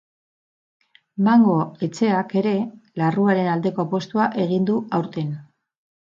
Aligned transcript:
Mango 1.25 1.57
etxeak 1.87 2.33
ere 2.41 2.53
larruaren 3.01 3.49
aldeko 3.51 3.83
apustua 3.83 4.27
egin 4.45 4.65
du 4.71 4.79
aurten. 4.99 5.29